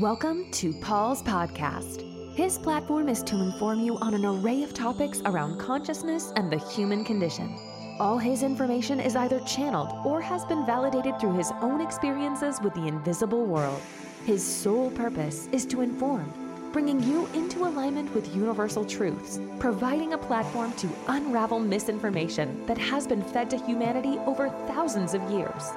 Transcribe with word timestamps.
Welcome 0.00 0.50
to 0.50 0.74
Paul's 0.74 1.22
podcast. 1.22 2.04
His 2.34 2.58
platform 2.58 3.08
is 3.08 3.22
to 3.22 3.36
inform 3.36 3.80
you 3.80 3.96
on 3.96 4.12
an 4.12 4.26
array 4.26 4.62
of 4.62 4.74
topics 4.74 5.22
around 5.24 5.58
consciousness 5.58 6.34
and 6.36 6.52
the 6.52 6.58
human 6.58 7.02
condition. 7.02 7.58
All 7.98 8.18
his 8.18 8.42
information 8.42 9.00
is 9.00 9.16
either 9.16 9.40
channeled 9.46 9.94
or 10.04 10.20
has 10.20 10.44
been 10.44 10.66
validated 10.66 11.18
through 11.18 11.38
his 11.38 11.50
own 11.62 11.80
experiences 11.80 12.60
with 12.60 12.74
the 12.74 12.86
invisible 12.86 13.46
world. 13.46 13.80
His 14.26 14.44
sole 14.44 14.90
purpose 14.90 15.48
is 15.50 15.64
to 15.64 15.80
inform, 15.80 16.30
bringing 16.74 17.02
you 17.02 17.26
into 17.32 17.60
alignment 17.60 18.14
with 18.14 18.36
universal 18.36 18.84
truths, 18.84 19.40
providing 19.58 20.12
a 20.12 20.18
platform 20.18 20.74
to 20.74 20.90
unravel 21.08 21.58
misinformation 21.58 22.66
that 22.66 22.76
has 22.76 23.06
been 23.06 23.22
fed 23.22 23.48
to 23.48 23.56
humanity 23.64 24.18
over 24.26 24.50
thousands 24.66 25.14
of 25.14 25.22
years. 25.30 25.70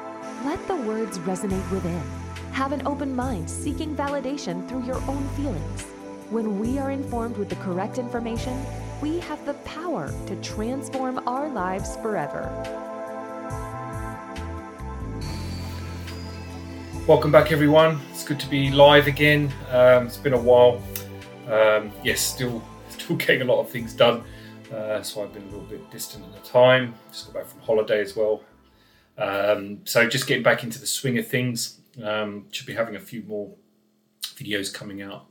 Let 0.43 0.67
the 0.67 0.75
words 0.75 1.19
resonate 1.19 1.71
within. 1.71 2.03
Have 2.51 2.71
an 2.73 2.85
open 2.85 3.15
mind 3.15 3.49
seeking 3.49 3.95
validation 3.95 4.67
through 4.67 4.83
your 4.83 5.01
own 5.07 5.27
feelings. 5.29 5.83
When 6.29 6.59
we 6.59 6.77
are 6.77 6.91
informed 6.91 7.37
with 7.37 7.49
the 7.49 7.55
correct 7.57 7.97
information, 7.97 8.65
we 9.01 9.19
have 9.19 9.45
the 9.45 9.53
power 9.65 10.13
to 10.27 10.35
transform 10.41 11.25
our 11.27 11.49
lives 11.49 11.95
forever. 11.97 12.51
Welcome 17.07 17.31
back, 17.31 17.51
everyone. 17.51 17.99
It's 18.11 18.25
good 18.25 18.39
to 18.41 18.49
be 18.49 18.71
live 18.71 19.07
again. 19.07 19.51
Um, 19.69 20.07
it's 20.07 20.17
been 20.17 20.33
a 20.33 20.37
while. 20.37 20.81
Um, 21.47 21.91
yes, 22.03 22.19
still, 22.19 22.61
still 22.89 23.15
getting 23.15 23.41
a 23.41 23.45
lot 23.45 23.61
of 23.61 23.69
things 23.69 23.93
done. 23.93 24.23
Uh, 24.71 25.01
so 25.01 25.23
I've 25.23 25.33
been 25.33 25.43
a 25.43 25.51
little 25.51 25.61
bit 25.61 25.89
distant 25.91 26.25
at 26.25 26.43
the 26.43 26.49
time. 26.49 26.93
Just 27.11 27.27
got 27.27 27.35
back 27.35 27.45
from 27.45 27.61
holiday 27.61 28.01
as 28.01 28.15
well. 28.15 28.43
Um, 29.17 29.79
so 29.85 30.07
just 30.07 30.27
getting 30.27 30.43
back 30.43 30.63
into 30.63 30.79
the 30.79 30.87
swing 30.87 31.17
of 31.17 31.27
things. 31.27 31.79
Um, 32.03 32.45
should 32.51 32.67
be 32.67 32.73
having 32.73 32.95
a 32.95 32.99
few 32.99 33.23
more 33.23 33.51
videos 34.21 34.73
coming 34.73 35.01
out. 35.01 35.25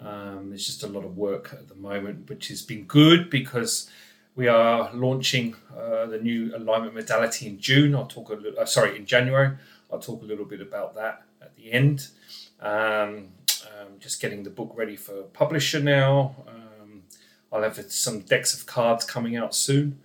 Um, 0.00 0.50
there's 0.50 0.66
just 0.66 0.82
a 0.82 0.86
lot 0.86 1.04
of 1.04 1.16
work 1.16 1.50
at 1.52 1.68
the 1.68 1.74
moment, 1.74 2.28
which 2.28 2.48
has 2.48 2.62
been 2.62 2.84
good 2.84 3.30
because 3.30 3.90
we 4.36 4.48
are 4.48 4.92
launching 4.92 5.54
uh, 5.76 6.06
the 6.06 6.18
new 6.18 6.54
alignment 6.56 6.94
modality 6.94 7.46
in 7.46 7.58
June. 7.58 7.94
I'll 7.94 8.06
talk 8.06 8.30
a 8.30 8.34
little, 8.34 8.58
uh, 8.58 8.66
sorry, 8.66 8.96
in 8.96 9.06
January. 9.06 9.56
I'll 9.92 10.00
talk 10.00 10.22
a 10.22 10.26
little 10.26 10.44
bit 10.44 10.60
about 10.60 10.94
that 10.96 11.22
at 11.40 11.54
the 11.54 11.72
end. 11.72 12.08
Um, 12.60 13.28
um, 13.64 13.98
just 14.00 14.20
getting 14.20 14.42
the 14.42 14.50
book 14.50 14.72
ready 14.74 14.96
for 14.96 15.22
publisher 15.32 15.80
now. 15.80 16.34
Um, 16.48 17.04
I'll 17.52 17.62
have 17.62 17.80
some 17.90 18.20
decks 18.20 18.54
of 18.54 18.66
cards 18.66 19.04
coming 19.04 19.36
out 19.36 19.54
soon, 19.54 20.00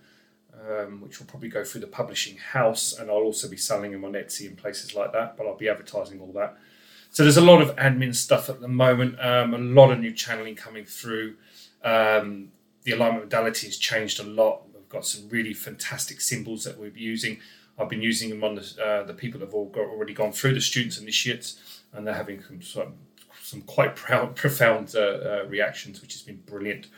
um, 0.70 1.00
which 1.00 1.18
will 1.18 1.26
probably 1.26 1.48
go 1.48 1.64
through 1.64 1.80
the 1.80 1.86
publishing 1.86 2.36
house, 2.36 2.96
and 2.98 3.10
I'll 3.10 3.16
also 3.16 3.48
be 3.48 3.56
selling 3.56 3.92
them 3.92 4.04
on 4.04 4.12
Etsy 4.12 4.46
and 4.46 4.56
places 4.56 4.94
like 4.94 5.12
that. 5.12 5.36
But 5.36 5.46
I'll 5.46 5.56
be 5.56 5.68
advertising 5.68 6.20
all 6.20 6.32
that. 6.34 6.56
So 7.10 7.24
there's 7.24 7.36
a 7.36 7.42
lot 7.42 7.60
of 7.60 7.74
admin 7.76 8.14
stuff 8.14 8.48
at 8.48 8.60
the 8.60 8.68
moment. 8.68 9.18
Um, 9.20 9.52
a 9.52 9.58
lot 9.58 9.90
of 9.90 9.98
new 9.98 10.12
channeling 10.12 10.54
coming 10.54 10.84
through. 10.84 11.34
Um, 11.82 12.52
the 12.84 12.92
alignment 12.92 13.24
modality 13.24 13.66
has 13.66 13.76
changed 13.76 14.20
a 14.20 14.22
lot. 14.22 14.62
We've 14.72 14.88
got 14.88 15.04
some 15.04 15.28
really 15.28 15.52
fantastic 15.52 16.20
symbols 16.20 16.64
that 16.64 16.78
we're 16.78 16.96
using. 16.96 17.40
I've 17.78 17.88
been 17.88 18.02
using 18.02 18.30
them 18.30 18.44
on 18.44 18.56
the, 18.56 18.84
uh, 18.84 19.02
the 19.04 19.14
people 19.14 19.40
that 19.40 19.46
have 19.46 19.54
all 19.54 19.66
got, 19.66 19.82
already 19.82 20.12
gone 20.12 20.32
through 20.32 20.54
the 20.54 20.60
students 20.60 20.98
initiates, 20.98 21.82
and 21.92 22.06
they're 22.06 22.14
having 22.14 22.42
some 22.42 22.62
some, 22.62 22.94
some 23.42 23.62
quite 23.62 23.96
proud, 24.04 24.36
profound 24.36 24.94
uh, 24.94 25.00
uh, 25.00 25.44
reactions, 25.48 26.00
which 26.00 26.12
has 26.12 26.22
been 26.22 26.40
brilliant. 26.46 26.88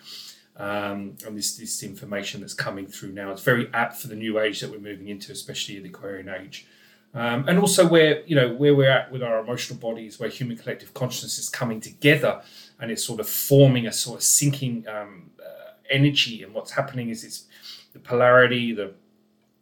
Um, 0.57 1.17
and 1.27 1.37
this 1.37 1.57
this 1.57 1.83
information 1.83 2.41
that's 2.43 2.55
coming 2.55 2.87
through 2.87 3.13
now. 3.13 3.33
It's 3.33 3.43
very 3.43 3.71
apt 3.73 3.97
for 3.97 4.09
the 4.09 4.15
new 4.15 4.39
age 4.39 4.61
that 4.61 4.71
we're 4.71 4.79
moving 4.79 5.09
into, 5.09 5.33
especially 5.33 5.79
the 5.79 5.89
Aquarian 5.89 6.29
age. 6.29 6.67
Um, 7.15 7.47
and 7.47 7.59
also 7.59 7.87
where 7.87 8.23
you 8.27 8.37
know 8.37 8.53
where 8.53 8.75
we're 8.75 8.91
at 8.91 9.11
with 9.13 9.23
our 9.23 9.39
emotional 9.39 9.79
bodies, 9.79 10.19
where 10.19 10.29
human 10.29 10.57
collective 10.57 10.95
consciousness 10.95 11.39
is 11.39 11.49
coming 11.49 11.81
together, 11.81 12.43
and 12.81 12.91
it's 12.91 13.05
sort 13.05 13.21
of 13.21 13.29
forming 13.29 13.87
a 13.87 13.93
sort 13.93 14.19
of 14.19 14.25
sinking 14.25 14.87
um, 14.89 15.31
uh, 15.41 15.73
energy. 15.91 16.43
And 16.43 16.55
what's 16.55 16.73
happening 16.73 17.11
is 17.11 17.25
it's 17.25 17.45
the 17.93 17.99
polarity, 17.99 18.73
the 18.73 18.95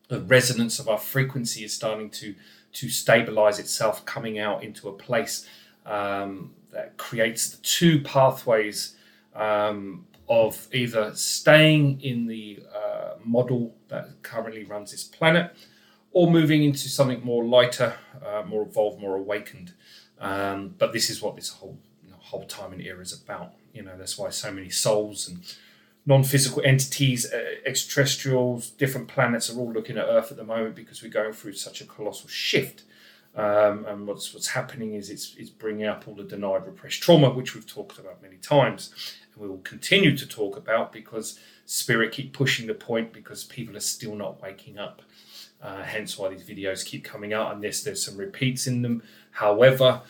the 0.09 0.21
resonance 0.21 0.78
of 0.78 0.89
our 0.89 0.99
frequency 0.99 1.65
is 1.65 1.72
starting 1.72 2.11
to 2.11 2.34
to 2.72 2.89
stabilize 2.89 3.59
itself, 3.59 4.05
coming 4.05 4.39
out 4.39 4.62
into 4.62 4.89
a 4.89 4.93
place 4.93 5.47
um, 5.87 6.53
that 6.72 6.97
creates 6.97 7.51
the 7.51 7.57
two 7.62 8.01
pathways 8.03 8.97
um, 9.34 10.07
of 10.31 10.69
either 10.73 11.13
staying 11.15 12.01
in 12.01 12.29
the 12.29 12.63
uh, 12.73 13.15
model 13.25 13.75
that 13.89 14.23
currently 14.23 14.63
runs 14.63 14.93
this 14.93 15.03
planet 15.03 15.53
or 16.13 16.31
moving 16.31 16.63
into 16.63 16.89
something 16.89 17.21
more 17.25 17.45
lighter, 17.45 17.97
uh, 18.25 18.43
more 18.47 18.63
evolved, 18.63 19.01
more 19.01 19.17
awakened. 19.17 19.75
Um, 20.21 20.75
but 20.79 20.93
this 20.93 21.11
is 21.11 21.21
what 21.21 21.35
this 21.35 21.49
whole 21.49 21.79
you 22.05 22.11
know, 22.11 22.17
whole 22.21 22.45
time 22.45 22.73
and 22.73 22.81
era 22.81 23.01
is 23.01 23.13
about. 23.13 23.55
You 23.75 23.83
know, 23.83 23.97
that's 23.99 24.17
why 24.17 24.31
so 24.31 24.53
many 24.53 24.71
souls 24.71 25.29
and 25.29 25.43
non-physical 26.07 26.63
entities, 26.65 27.31
uh, 27.33 27.57
extraterrestrials, 27.67 28.71
different 28.71 29.09
planets 29.09 29.51
are 29.51 29.59
all 29.59 29.73
looking 29.73 29.99
at 29.99 30.05
Earth 30.05 30.31
at 30.31 30.37
the 30.37 30.45
moment 30.45 30.77
because 30.77 31.03
we're 31.03 31.11
going 31.11 31.33
through 31.33 31.55
such 31.55 31.81
a 31.81 31.85
colossal 31.85 32.29
shift. 32.29 32.83
Um, 33.37 33.87
and 33.87 34.07
what's 34.07 34.35
what's 34.35 34.49
happening 34.49 34.95
is 34.95 35.09
it's, 35.09 35.37
it's 35.37 35.51
bringing 35.51 35.87
up 35.87 36.09
all 36.09 36.15
the 36.15 36.25
denied, 36.25 36.67
repressed 36.67 37.01
trauma, 37.01 37.31
which 37.31 37.55
we've 37.55 37.67
talked 37.67 37.99
about 37.99 38.21
many 38.23 38.37
times, 38.37 38.93
and 39.33 39.43
we 39.43 39.49
will 39.49 39.59
continue 39.59 40.17
to 40.17 40.27
talk 40.27 40.57
about 40.57 40.93
because 40.93 41.39
spirit 41.65 42.11
keep 42.11 42.33
pushing 42.33 42.67
the 42.67 42.75
point 42.75 43.13
because 43.13 43.45
people 43.45 43.77
are 43.77 43.81
still 43.81 44.17
not 44.17 44.43
waking 44.43 44.79
up. 44.79 45.03
Uh, 45.63 45.83
hence 45.83 46.19
why 46.19 46.29
these 46.29 46.43
videos 46.43 46.85
keep 46.85 47.05
coming 47.05 47.33
out, 47.33 47.53
and 47.53 47.63
unless 47.63 47.83
there's 47.83 48.05
some 48.05 48.17
repeats 48.17 48.67
in 48.67 48.83
them. 48.83 49.03
However, 49.33 50.03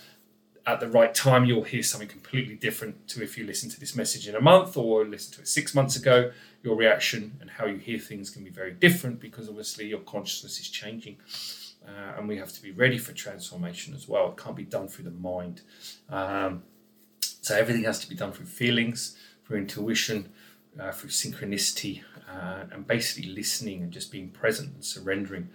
at 0.67 0.81
the 0.81 0.89
right 0.89 1.15
time, 1.15 1.45
you'll 1.45 1.65
hear 1.65 1.83
something 1.83 2.09
completely 2.09 2.55
different 2.55 3.09
to 3.09 3.23
if 3.23 3.37
you 3.37 3.45
listen 3.45 3.69
to 3.71 3.81
this 3.81 3.97
message 3.97 4.29
in 4.29 4.35
a 4.35 4.41
month 4.41 4.77
or 4.77 5.05
listen 5.05 5.35
to 5.35 5.41
it 5.41 5.49
six 5.49 5.75
months 5.75 5.97
ago. 5.97 6.31
Your 6.63 6.77
reaction 6.77 7.37
and 7.41 7.51
how 7.51 7.67
you 7.67 7.77
hear 7.77 7.99
things 7.99 8.31
can 8.31 8.45
be 8.45 8.51
very 8.51 8.73
different 8.73 9.21
because 9.21 9.49
obviously 9.49 9.87
your 9.87 10.01
consciousness 10.01 10.61
is 10.61 10.69
changing. 10.69 11.17
Uh, 11.87 12.19
and 12.19 12.29
we 12.29 12.37
have 12.37 12.53
to 12.53 12.63
be 12.63 12.71
ready 12.71 12.99
for 12.99 13.13
transformation 13.13 13.95
as 13.95 14.07
well. 14.07 14.31
It 14.31 14.37
can't 14.37 14.57
be 14.57 14.65
done 14.65 14.89
through 14.89 15.05
the 15.05 15.11
mind. 15.11 15.63
Um, 16.09 16.63
so 17.21 17.57
everything 17.57 17.85
has 17.85 17.99
to 18.01 18.09
be 18.09 18.15
done 18.15 18.33
through 18.33 18.47
feelings, 18.47 19.17
through 19.47 19.59
intuition, 19.59 20.31
uh, 20.79 20.93
through 20.93 21.11
synchronicity, 21.11 22.03
uh, 22.31 22.65
and 22.73 22.87
basically 22.87 23.31
listening 23.31 23.83
and 23.83 23.91
just 23.91 24.13
being 24.13 24.29
present 24.29 24.75
and 24.75 24.85
surrendering 24.85 25.49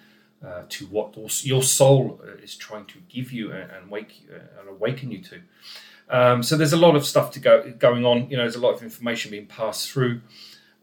uh, 0.46 0.64
to 0.70 0.86
what 0.88 1.16
your 1.46 1.64
soul 1.64 2.20
uh, 2.24 2.36
is 2.44 2.56
trying 2.56 2.86
to 2.86 3.00
give 3.08 3.32
you 3.32 3.52
and, 3.52 3.90
wake 3.90 4.28
uh, 4.32 4.60
and 4.60 4.70
awaken 4.70 5.12
you 5.12 5.22
to. 5.22 5.42
Um, 6.10 6.44
so 6.44 6.56
there's 6.58 6.74
a 6.74 6.78
lot 6.78 6.96
of 6.96 7.06
stuff 7.06 7.32
to 7.32 7.40
go 7.40 7.74
going 7.80 8.06
on. 8.06 8.30
You 8.30 8.38
know, 8.38 8.44
there's 8.44 8.56
a 8.56 8.60
lot 8.62 8.74
of 8.74 8.84
information 8.84 9.32
being 9.32 9.48
passed 9.48 9.90
through. 9.90 10.22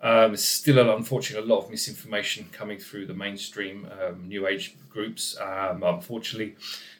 Um, 0.02 0.36
still, 0.36 0.90
unfortunately, 0.90 1.48
a 1.48 1.54
lot 1.54 1.64
of 1.64 1.70
misinformation 1.70 2.48
coming 2.50 2.78
through 2.78 3.06
the 3.06 3.14
mainstream 3.14 3.88
um, 4.00 4.26
New 4.26 4.48
Age 4.48 4.74
groups. 4.90 5.36
Um, 5.40 5.84
unfortunately, 5.84 6.56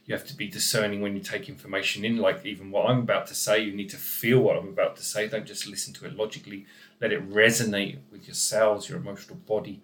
you 0.07 0.15
have 0.15 0.27
to 0.27 0.37
be 0.37 0.47
discerning 0.47 1.01
when 1.01 1.17
you 1.17 1.21
take 1.21 1.49
information 1.49 2.05
in. 2.05 2.19
Like 2.19 2.47
even 2.47 2.71
what 2.71 2.89
I'm 2.89 3.01
about 3.01 3.27
to 3.29 3.35
say, 3.35 3.61
you 3.61 3.73
need 3.73 3.91
to 3.91 3.97
feel 3.97 4.39
what 4.39 4.57
I'm 4.57 4.69
about 4.69 4.97
to 4.97 5.03
say. 5.03 5.27
Don't 5.27 5.47
just 5.47 5.67
listen 5.67 5.93
to 5.95 6.07
it 6.07 6.17
logically. 6.17 6.67
Let 7.01 7.13
it 7.13 7.29
resonate 7.29 7.99
with 8.13 8.29
your 8.29 8.35
cells, 8.35 8.89
your 8.89 8.99
emotional 8.99 9.37
body. 9.37 9.81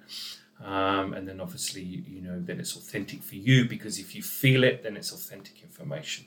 Um, 0.64 1.12
and 1.12 1.26
then 1.26 1.40
obviously, 1.40 1.82
you 1.82 2.20
know, 2.20 2.40
then 2.40 2.60
it's 2.60 2.76
authentic 2.76 3.22
for 3.22 3.34
you 3.34 3.64
because 3.64 3.98
if 3.98 4.14
you 4.14 4.22
feel 4.22 4.62
it, 4.62 4.84
then 4.84 4.96
it's 4.96 5.12
authentic 5.12 5.62
information. 5.62 6.26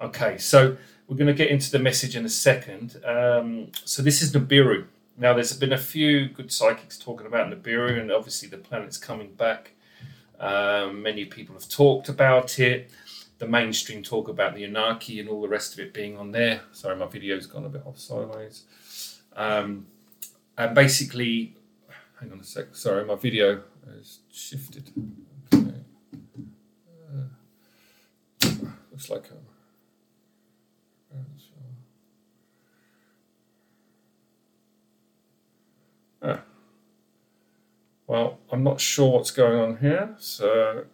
Okay, 0.00 0.36
so 0.36 0.76
we're 1.06 1.16
going 1.16 1.26
to 1.26 1.34
get 1.34 1.48
into 1.48 1.70
the 1.70 1.78
message 1.78 2.16
in 2.16 2.24
a 2.24 2.30
second. 2.30 3.02
Um, 3.04 3.68
so 3.84 4.02
this 4.02 4.20
is 4.20 4.32
Nibiru. 4.32 4.86
Now, 5.16 5.34
there's 5.34 5.52
been 5.56 5.72
a 5.72 5.78
few 5.78 6.28
good 6.28 6.50
psychics 6.50 6.98
talking 6.98 7.26
about 7.26 7.50
Nibiru, 7.50 8.00
and 8.00 8.10
obviously 8.10 8.48
the 8.48 8.58
planet's 8.58 8.96
coming 8.96 9.34
back. 9.34 9.72
Um, 10.40 11.02
many 11.02 11.24
people 11.24 11.54
have 11.54 11.68
talked 11.68 12.08
about 12.08 12.58
it. 12.58 12.90
The 13.38 13.46
mainstream 13.46 14.02
talk 14.02 14.28
about 14.28 14.54
the 14.54 14.64
Anunnaki 14.64 15.20
and 15.20 15.28
all 15.28 15.42
the 15.42 15.48
rest 15.48 15.74
of 15.74 15.80
it 15.80 15.92
being 15.92 16.16
on 16.16 16.32
there. 16.32 16.62
Sorry, 16.72 16.96
my 16.96 17.06
video's 17.06 17.46
gone 17.46 17.64
a 17.64 17.68
bit 17.68 17.82
off 17.84 17.98
sideways. 17.98 18.64
Um, 19.36 19.86
and 20.56 20.74
basically, 20.74 21.56
hang 22.20 22.32
on 22.32 22.40
a 22.40 22.44
sec. 22.44 22.74
Sorry, 22.74 23.04
my 23.04 23.14
video 23.16 23.62
has 23.86 24.20
shifted. 24.32 24.90
Okay. 25.52 25.84
Uh, 28.44 28.48
looks 28.90 29.10
like 29.10 29.26
a. 29.26 29.51
Well, 38.12 38.40
I'm 38.50 38.62
not 38.62 38.78
sure 38.78 39.10
what's 39.10 39.30
going 39.30 39.58
on 39.58 39.78
here. 39.78 40.14
So, 40.18 40.84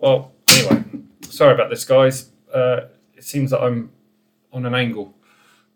well, 0.00 0.32
anyway, 0.50 0.82
sorry 1.20 1.54
about 1.54 1.70
this, 1.70 1.84
guys. 1.84 2.30
Uh, 2.52 2.86
it 3.14 3.22
seems 3.22 3.52
that 3.52 3.60
I'm 3.62 3.92
on 4.52 4.66
an 4.66 4.74
angle. 4.74 5.14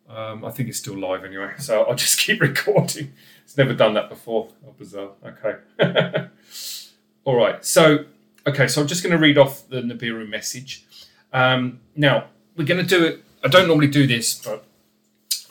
Um, 0.09 0.45
I 0.45 0.51
think 0.51 0.69
it's 0.69 0.79
still 0.79 0.99
live 0.99 1.25
anyway, 1.25 1.53
so 1.59 1.85
I'll 1.89 1.95
just 1.95 2.19
keep 2.19 2.41
recording. 2.41 3.13
It's 3.45 3.57
never 3.57 3.73
done 3.73 3.95
that 3.95 4.09
before. 4.09 4.49
How 4.65 4.73
bizarre. 4.73 5.11
Okay. 5.25 6.27
All 7.25 7.37
right. 7.37 7.65
So, 7.65 8.07
okay. 8.49 8.67
So 8.67 8.81
I'm 8.81 8.89
just 8.89 9.05
going 9.05 9.13
to 9.13 9.19
read 9.19 9.39
off 9.39 9.69
the 9.69 9.81
Nibiru 9.81 10.29
message. 10.29 10.85
Um, 11.33 11.79
now, 11.95 12.31
we're 12.57 12.65
going 12.67 12.85
to 12.85 12.99
do 12.99 13.05
it. 13.05 13.23
I 13.45 13.47
don't 13.47 13.69
normally 13.69 13.87
do 13.87 14.09
this, 14.09 14.35
but 14.35 14.65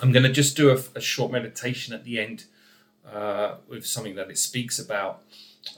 I'm 0.02 0.12
going 0.12 0.24
to 0.24 0.34
just 0.34 0.58
do 0.58 0.70
a, 0.70 0.82
a 0.96 1.00
short 1.00 1.32
meditation 1.32 1.94
at 1.94 2.04
the 2.04 2.20
end 2.20 2.44
uh, 3.12 3.56
with 3.68 3.86
something 3.86 4.16
that 4.16 4.30
it 4.30 4.38
speaks 4.38 4.80
about. 4.80 5.24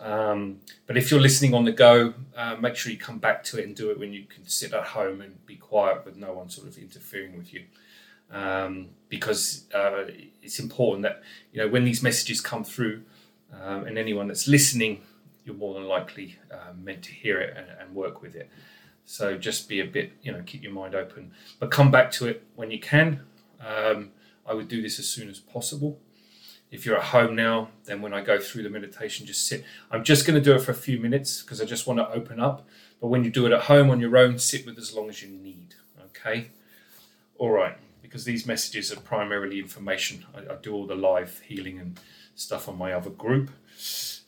Um, 0.01 0.59
but 0.85 0.97
if 0.97 1.09
you're 1.09 1.19
listening 1.19 1.53
on 1.53 1.65
the 1.65 1.71
go, 1.71 2.13
uh, 2.35 2.55
make 2.59 2.75
sure 2.75 2.91
you 2.91 2.97
come 2.97 3.19
back 3.19 3.43
to 3.45 3.59
it 3.59 3.65
and 3.65 3.75
do 3.75 3.89
it 3.89 3.99
when 3.99 4.13
you 4.13 4.25
can 4.25 4.45
sit 4.47 4.73
at 4.73 4.83
home 4.83 5.21
and 5.21 5.45
be 5.45 5.55
quiet 5.55 6.05
with 6.05 6.17
no 6.17 6.33
one 6.33 6.49
sort 6.49 6.67
of 6.67 6.77
interfering 6.77 7.37
with 7.37 7.53
you. 7.53 7.63
Um, 8.29 8.89
because 9.07 9.63
uh, 9.73 10.03
it's 10.43 10.59
important 10.59 11.03
that 11.03 11.23
you 11.53 11.61
know 11.61 11.69
when 11.69 11.85
these 11.85 12.03
messages 12.03 12.41
come 12.41 12.65
through, 12.65 13.03
um, 13.53 13.85
and 13.85 13.97
anyone 13.97 14.27
that's 14.27 14.47
listening, 14.47 15.01
you're 15.45 15.55
more 15.55 15.73
than 15.73 15.85
likely 15.85 16.37
uh, 16.51 16.73
meant 16.77 17.03
to 17.03 17.11
hear 17.11 17.39
it 17.39 17.55
and, 17.55 17.67
and, 17.79 17.95
work 17.95 18.21
with 18.21 18.35
it. 18.35 18.49
So 19.05 19.37
just 19.37 19.69
be 19.69 19.79
a 19.79 19.85
bit, 19.85 20.11
you 20.21 20.33
know, 20.33 20.43
keep 20.45 20.61
your 20.63 20.73
mind 20.73 20.93
open, 20.93 21.31
but 21.59 21.71
come 21.71 21.89
back 21.89 22.11
to 22.13 22.27
it 22.27 22.43
when 22.55 22.71
you 22.71 22.79
can. 22.79 23.21
Um, 23.65 24.11
I 24.45 24.53
would 24.53 24.67
do 24.67 24.81
this 24.81 24.99
as 24.99 25.07
soon 25.07 25.29
as 25.29 25.39
possible. 25.39 25.99
If 26.69 26.85
you're 26.85 26.97
at 26.97 27.05
home 27.05 27.35
now, 27.35 27.69
then 27.85 28.01
when 28.01 28.13
I 28.13 28.21
go 28.21 28.39
through 28.39 28.63
the 28.63 28.69
meditation, 28.69 29.25
just 29.25 29.47
sit. 29.47 29.63
I'm 29.89 30.03
just 30.03 30.25
going 30.25 30.35
to 30.35 30.43
do 30.43 30.55
it 30.55 30.61
for 30.61 30.71
a 30.71 30.75
few 30.75 30.99
minutes 30.99 31.41
because 31.41 31.61
I 31.61 31.65
just 31.65 31.87
want 31.87 31.99
to 31.99 32.09
open 32.11 32.39
up. 32.39 32.67
But 32.99 33.07
when 33.07 33.23
you 33.23 33.29
do 33.29 33.45
it 33.45 33.51
at 33.51 33.61
home 33.63 33.89
on 33.89 33.99
your 33.99 34.17
own, 34.17 34.37
sit 34.39 34.65
with 34.65 34.77
as 34.77 34.93
long 34.93 35.09
as 35.09 35.21
you 35.21 35.29
need. 35.29 35.75
Okay? 36.07 36.49
All 37.37 37.51
right. 37.51 37.77
Because 38.01 38.25
these 38.25 38.45
messages 38.45 38.91
are 38.91 38.99
primarily 38.99 39.59
information. 39.59 40.25
I, 40.35 40.53
I 40.53 40.55
do 40.61 40.73
all 40.73 40.85
the 40.85 40.95
live 40.95 41.41
healing 41.47 41.79
and 41.79 41.99
stuff 42.35 42.67
on 42.67 42.77
my 42.77 42.93
other 42.93 43.09
group 43.09 43.49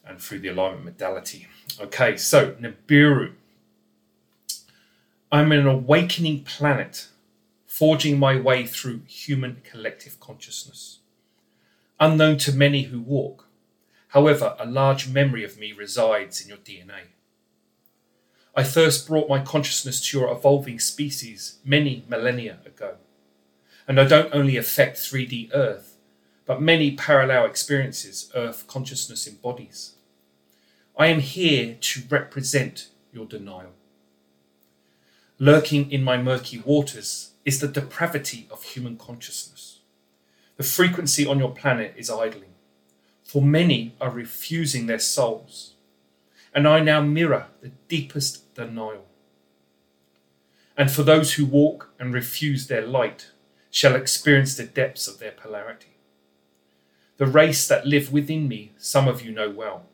and 0.05 0.19
through 0.19 0.39
the 0.39 0.49
alignment 0.49 0.85
modality. 0.85 1.47
Okay, 1.79 2.17
so 2.17 2.51
Nibiru. 2.53 3.33
I'm 5.31 5.51
an 5.51 5.67
awakening 5.67 6.43
planet, 6.43 7.07
forging 7.67 8.17
my 8.17 8.39
way 8.39 8.65
through 8.65 9.01
human 9.07 9.61
collective 9.63 10.19
consciousness. 10.19 10.99
Unknown 11.99 12.37
to 12.37 12.53
many 12.53 12.83
who 12.83 13.01
walk, 13.01 13.47
however, 14.09 14.55
a 14.57 14.65
large 14.65 15.09
memory 15.09 15.43
of 15.43 15.57
me 15.57 15.73
resides 15.73 16.41
in 16.41 16.47
your 16.47 16.57
DNA. 16.57 17.09
I 18.55 18.63
first 18.63 19.07
brought 19.07 19.29
my 19.29 19.39
consciousness 19.39 20.01
to 20.01 20.19
your 20.19 20.31
evolving 20.31 20.79
species 20.79 21.59
many 21.65 22.05
millennia 22.07 22.59
ago. 22.65 22.95
And 23.87 23.99
I 23.99 24.05
don't 24.05 24.33
only 24.33 24.55
affect 24.55 24.97
3D 24.97 25.49
Earth, 25.53 25.97
but 26.45 26.61
many 26.61 26.95
parallel 26.95 27.45
experiences 27.45 28.31
Earth 28.33 28.65
consciousness 28.67 29.27
embodies. 29.27 29.95
I 30.97 31.07
am 31.07 31.19
here 31.19 31.77
to 31.79 32.01
represent 32.09 32.89
your 33.11 33.25
denial. 33.25 33.71
Lurking 35.37 35.91
in 35.91 36.03
my 36.03 36.17
murky 36.17 36.59
waters 36.59 37.31
is 37.45 37.59
the 37.59 37.67
depravity 37.67 38.47
of 38.51 38.63
human 38.63 38.97
consciousness. 38.97 39.78
The 40.59 40.65
frequency 40.65 41.25
on 41.25 41.39
your 41.39 41.55
planet 41.55 41.93
is 41.95 42.09
idling, 42.09 42.53
for 43.23 43.41
many 43.41 43.95
are 44.01 44.09
refusing 44.09 44.87
their 44.87 44.99
souls, 44.99 45.75
and 46.53 46.67
I 46.67 46.81
now 46.81 46.99
mirror 46.99 47.47
the 47.61 47.71
deepest 47.87 48.53
denial. 48.55 49.05
And 50.75 50.91
for 50.91 51.03
those 51.03 51.35
who 51.35 51.45
walk 51.45 51.93
and 51.97 52.13
refuse 52.13 52.67
their 52.67 52.85
light, 52.85 53.31
shall 53.71 53.95
experience 53.95 54.57
the 54.57 54.65
depths 54.65 55.07
of 55.07 55.19
their 55.19 55.31
polarity. 55.31 55.95
The 57.15 57.25
race 57.25 57.65
that 57.69 57.87
live 57.87 58.11
within 58.11 58.49
me, 58.49 58.73
some 58.77 59.07
of 59.07 59.21
you 59.21 59.31
know 59.31 59.49
well. 59.49 59.85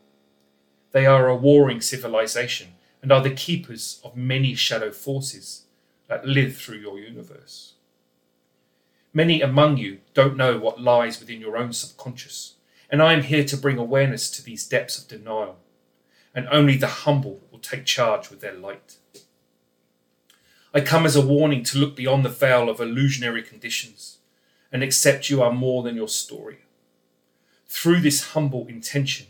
They 0.94 1.06
are 1.06 1.28
a 1.28 1.36
warring 1.36 1.82
civilization 1.82 2.70
and 3.04 3.12
are 3.12 3.22
the 3.22 3.36
keepers 3.36 4.02
of 4.04 4.18
many 4.18 4.56
shadow 4.56 4.92
forces 4.92 5.66
that 6.08 6.26
live 6.26 6.58
through 6.58 6.80
your 6.80 6.98
universe. 6.98 7.75
Many 9.16 9.42
among 9.42 9.78
you 9.78 10.00
don't 10.14 10.36
know 10.36 10.58
what 10.58 10.82
lies 10.82 11.22
within 11.22 11.40
your 11.40 11.56
own 11.56 11.72
subconscious, 11.72 12.56
and 12.90 13.02
I 13.02 13.14
am 13.14 13.24
here 13.24 13.46
to 13.46 13.56
bring 13.56 13.78
awareness 13.78 14.30
to 14.32 14.44
these 14.44 14.68
depths 14.68 15.00
of 15.00 15.08
denial, 15.08 15.56
and 16.36 16.50
only 16.52 16.76
the 16.76 17.06
humble 17.06 17.40
will 17.50 17.60
take 17.60 17.86
charge 17.86 18.30
with 18.30 18.42
their 18.42 18.54
light. 18.54 18.98
I 20.74 20.82
come 20.82 21.06
as 21.06 21.16
a 21.16 21.26
warning 21.26 21.64
to 21.64 21.78
look 21.78 21.96
beyond 21.96 22.26
the 22.26 22.30
veil 22.30 22.70
of 22.70 22.82
illusionary 22.82 23.42
conditions 23.42 24.18
and 24.70 24.84
accept 24.84 25.30
you 25.30 25.42
are 25.42 25.54
more 25.54 25.82
than 25.82 25.96
your 25.96 26.10
story. 26.10 26.66
Through 27.70 28.02
this 28.02 28.32
humble 28.34 28.68
intention, 28.68 29.28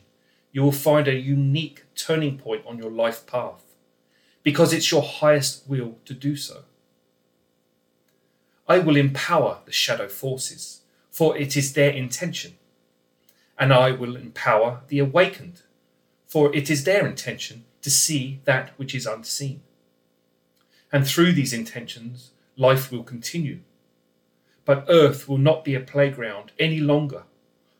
you 0.51 0.63
will 0.63 0.71
find 0.71 1.07
a 1.07 1.13
unique 1.13 1.83
turning 1.93 2.39
point 2.39 2.65
on 2.65 2.79
your 2.79 2.89
life 2.89 3.27
path 3.27 3.61
because 4.41 4.73
it's 4.73 4.89
your 4.89 5.03
highest 5.03 5.69
will 5.69 5.99
to 6.05 6.15
do 6.15 6.35
so. 6.35 6.63
I 8.67 8.79
will 8.79 8.95
empower 8.95 9.59
the 9.65 9.71
shadow 9.71 10.07
forces, 10.07 10.81
for 11.11 11.37
it 11.37 11.55
is 11.55 11.73
their 11.73 11.91
intention. 11.91 12.57
And 13.59 13.71
I 13.71 13.91
will 13.91 14.15
empower 14.15 14.81
the 14.87 14.99
awakened, 14.99 15.61
for 16.27 16.53
it 16.55 16.69
is 16.69 16.83
their 16.83 17.05
intention 17.05 17.65
to 17.83 17.91
see 17.91 18.41
that 18.45 18.71
which 18.77 18.95
is 18.95 19.05
unseen. 19.05 19.61
And 20.91 21.07
through 21.07 21.33
these 21.33 21.53
intentions, 21.53 22.31
life 22.57 22.91
will 22.91 23.03
continue. 23.03 23.59
But 24.65 24.85
earth 24.89 25.29
will 25.29 25.37
not 25.37 25.63
be 25.63 25.75
a 25.75 25.79
playground 25.79 26.51
any 26.57 26.79
longer 26.79 27.23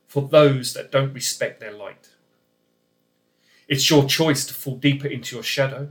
for 0.07 0.21
those 0.21 0.73
that 0.73 0.91
don't 0.91 1.13
respect 1.13 1.59
their 1.59 1.71
light. 1.71 2.09
It's 3.67 3.89
your 3.89 4.05
choice 4.05 4.45
to 4.45 4.53
fall 4.53 4.77
deeper 4.77 5.07
into 5.07 5.35
your 5.35 5.43
shadow 5.43 5.89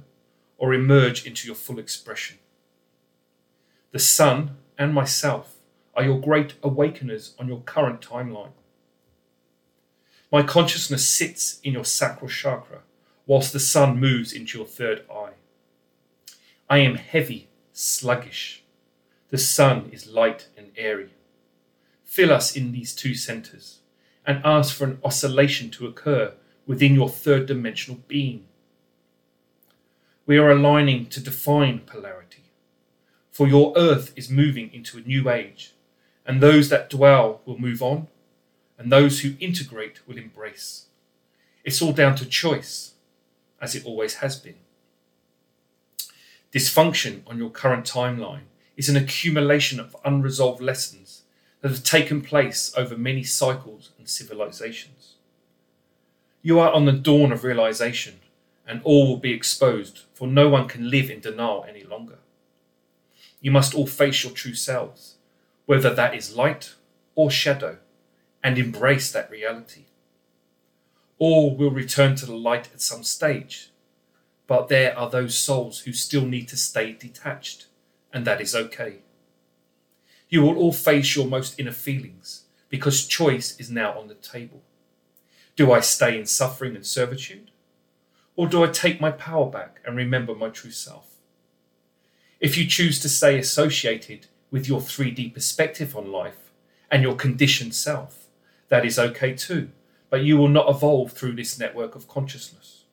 or 0.57 0.73
emerge 0.73 1.27
into 1.27 1.49
your 1.49 1.57
full 1.57 1.81
expression. 1.81 2.39
The 3.91 3.99
sun 3.99 4.57
and 4.79 4.93
myself 4.93 5.57
are 5.95 6.05
your 6.05 6.21
great 6.21 6.55
awakeners 6.63 7.35
on 7.39 7.49
your 7.49 7.61
current 7.61 8.01
timeline. 8.01 8.53
My 10.33 10.43
consciousness 10.43 11.09
sits 11.09 11.61
in 11.63 11.75
your 11.75 11.85
sacral 11.85 12.29
chakra 12.29 12.81
whilst 13.27 13.53
the 13.53 13.61
sun 13.61 14.01
moves 14.01 14.33
into 14.33 14.59
your 14.59 14.67
third 14.67 15.05
eye. 15.11 15.35
I 16.69 16.79
am 16.79 16.97
heavy, 16.97 17.49
sluggish. 17.73 18.65
The 19.31 19.39
sun 19.39 19.91
is 19.93 20.09
light 20.09 20.49
and 20.57 20.71
airy. 20.77 21.11
Fill 22.05 22.33
us 22.33 22.57
in 22.57 22.73
these 22.73 22.95
two 22.95 23.15
centers 23.15 23.81
and 24.27 24.41
ask 24.45 24.75
for 24.75 24.85
an 24.85 24.99
oscillation 25.05 25.71
to 25.71 25.87
occur 25.87 26.33
within 26.67 26.95
your 26.95 27.09
third 27.09 27.47
dimensional 27.47 28.01
being. 28.09 28.47
We 30.27 30.39
are 30.39 30.51
aligning 30.51 31.07
to 31.07 31.21
define 31.21 31.81
polarity, 31.81 32.44
for 33.35 33.49
your 33.49 33.73
earth 33.77 34.13
is 34.15 34.31
moving 34.31 34.73
into 34.73 34.97
a 34.97 35.01
new 35.01 35.29
age, 35.29 35.73
and 36.25 36.41
those 36.41 36.69
that 36.69 36.89
dwell 36.89 37.41
will 37.45 37.59
move 37.59 37.83
on, 37.83 38.07
and 38.79 38.93
those 38.93 39.21
who 39.21 39.35
integrate 39.41 40.07
will 40.07 40.17
embrace. 40.17 40.87
It's 41.65 41.83
all 41.83 41.93
down 41.93 42.15
to 42.15 42.27
choice, 42.27 42.93
as 43.61 43.75
it 43.75 43.85
always 43.85 44.15
has 44.17 44.37
been. 44.37 44.55
Dysfunction 46.53 47.23
on 47.27 47.37
your 47.37 47.51
current 47.51 47.85
timeline 47.85 48.47
is 48.77 48.89
an 48.89 48.97
accumulation 48.97 49.81
of 49.81 49.97
unresolved 50.05 50.63
lessons 50.63 51.23
that 51.61 51.73
have 51.73 51.83
taken 51.83 52.21
place 52.21 52.73
over 52.77 52.97
many 52.97 53.25
cycles 53.25 53.91
and 53.99 54.09
civilizations. 54.09 55.15
You 56.41 56.61
are 56.61 56.71
on 56.71 56.85
the 56.85 56.93
dawn 56.93 57.33
of 57.33 57.43
realization, 57.43 58.21
and 58.65 58.81
all 58.85 59.09
will 59.09 59.17
be 59.17 59.33
exposed, 59.33 60.03
for 60.13 60.29
no 60.29 60.49
one 60.49 60.69
can 60.69 60.89
live 60.89 61.11
in 61.11 61.19
denial 61.19 61.67
any 61.69 61.83
longer. 61.83 62.19
You 63.45 63.51
must 63.51 63.75
all 63.75 63.87
face 63.87 64.25
your 64.25 64.33
true 64.33 64.55
selves, 64.55 65.17
whether 65.67 65.93
that 65.93 66.15
is 66.15 66.35
light 66.35 66.77
or 67.15 67.31
shadow, 67.31 67.77
and 68.43 68.57
embrace 68.57 69.13
that 69.13 69.31
reality. 69.31 69.85
All 71.19 71.55
will 71.55 71.71
return 71.71 72.17
to 72.17 72.25
the 72.25 72.35
light 72.35 72.71
at 72.73 72.81
some 72.81 73.03
stage, 73.03 73.71
but 74.47 74.69
there 74.69 74.99
are 74.99 75.11
those 75.11 75.37
souls 75.37 75.81
who 75.81 75.93
still 75.93 76.25
need 76.25 76.49
to 76.49 76.57
stay 76.57 76.93
detached, 76.93 77.67
and 78.15 78.25
that 78.25 78.41
is 78.41 78.55
okay. 78.55 79.01
You 80.31 80.41
will 80.41 80.57
all 80.57 80.73
face 80.73 81.15
your 81.15 81.27
most 81.27 81.61
inner 81.61 81.71
feelings 81.71 82.45
because 82.71 83.07
choice 83.07 83.61
is 83.61 83.71
now 83.71 83.99
on 83.99 84.09
the 84.09 84.15
table. 84.15 84.63
Do 85.55 85.71
I 85.71 85.81
stay 85.81 86.19
in 86.19 86.25
suffering 86.25 86.77
and 86.77 86.87
servitude? 86.87 87.51
Or 88.37 88.49
do 88.49 88.65
I 88.65 88.69
take 88.69 89.03
my 89.03 89.11
power 89.11 89.51
back 89.51 89.83
and 89.85 89.99
remember 89.99 90.35
my 90.35 90.49
true 90.49 90.71
self? 90.71 91.14
If 92.41 92.57
you 92.59 92.67
choose 92.67 93.01
to 93.01 93.09
stay 93.09 93.39
associated 93.39 94.27
with 94.51 94.69
your 94.69 94.81
3D 94.81 95.33
perspective 95.33 95.97
on 95.97 96.13
life 96.13 96.53
and 96.91 97.03
your 97.03 97.15
conditioned 97.15 97.75
self, 97.75 98.27
that 98.69 98.85
is 98.85 98.99
okay 98.99 99.35
too, 99.35 99.71
but 100.11 100.23
you 100.23 100.37
will 100.37 100.49
not 100.49 100.69
evolve 100.69 101.13
through 101.13 101.35
this 101.35 101.59
network 101.59 101.95
of 101.95 102.09
consciousness. 102.09 102.85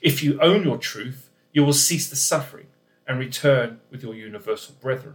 If 0.00 0.22
you 0.22 0.40
own 0.40 0.64
your 0.64 0.78
truth, 0.78 1.30
you 1.52 1.64
will 1.64 1.72
cease 1.72 2.08
the 2.08 2.16
suffering 2.16 2.66
and 3.06 3.18
return 3.18 3.80
with 3.90 4.02
your 4.02 4.14
universal 4.14 4.74
brethren. 4.80 5.14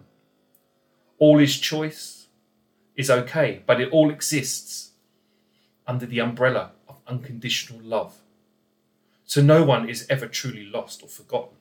All 1.19 1.39
is 1.39 1.59
choice 1.59 2.27
is 2.95 3.09
okay, 3.09 3.61
but 3.65 3.81
it 3.81 3.91
all 3.91 4.09
exists 4.09 4.91
under 5.85 6.05
the 6.05 6.19
umbrella 6.19 6.71
of 6.87 6.99
unconditional 7.07 7.81
love. 7.81 8.21
So 9.25 9.41
no 9.41 9.63
one 9.63 9.89
is 9.89 10.07
ever 10.09 10.27
truly 10.27 10.65
lost 10.65 11.03
or 11.03 11.09
forgotten. 11.09 11.57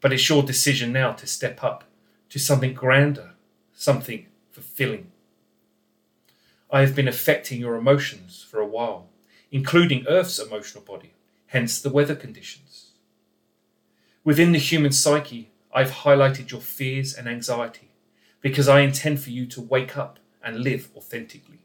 But 0.00 0.12
it's 0.12 0.28
your 0.28 0.42
decision 0.42 0.92
now 0.92 1.12
to 1.12 1.26
step 1.26 1.62
up 1.62 1.84
to 2.30 2.38
something 2.38 2.74
grander, 2.74 3.32
something 3.72 4.26
fulfilling. 4.50 5.10
I 6.70 6.80
have 6.80 6.94
been 6.94 7.08
affecting 7.08 7.60
your 7.60 7.76
emotions 7.76 8.46
for 8.48 8.60
a 8.60 8.66
while, 8.66 9.08
including 9.50 10.06
Earth's 10.06 10.38
emotional 10.38 10.84
body, 10.84 11.12
hence 11.46 11.80
the 11.80 11.90
weather 11.90 12.14
conditions. 12.14 12.92
Within 14.22 14.52
the 14.52 14.58
human 14.58 14.92
psyche, 14.92 15.50
I've 15.72 15.90
highlighted 15.90 16.50
your 16.50 16.60
fears 16.60 17.14
and 17.14 17.28
anxiety 17.28 17.90
because 18.40 18.68
I 18.68 18.80
intend 18.80 19.20
for 19.20 19.30
you 19.30 19.46
to 19.46 19.60
wake 19.60 19.96
up 19.96 20.18
and 20.42 20.60
live 20.60 20.90
authentically. 20.96 21.60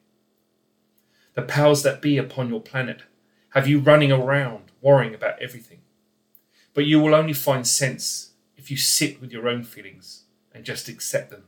The 1.35 1.41
powers 1.41 1.83
that 1.83 2.01
be 2.01 2.17
upon 2.17 2.49
your 2.49 2.61
planet 2.61 3.03
have 3.49 3.67
you 3.67 3.79
running 3.79 4.11
around 4.11 4.71
worrying 4.81 5.13
about 5.13 5.41
everything. 5.41 5.79
But 6.75 6.85
you 6.85 6.99
will 6.99 7.15
only 7.15 7.33
find 7.33 7.65
sense 7.65 8.33
if 8.57 8.69
you 8.69 8.77
sit 8.77 9.19
with 9.19 9.31
your 9.31 9.47
own 9.47 9.63
feelings 9.63 10.25
and 10.53 10.63
just 10.63 10.87
accept 10.87 11.31
them. 11.31 11.45